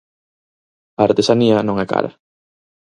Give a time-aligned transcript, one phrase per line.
[0.99, 2.11] A artesanía non é cara.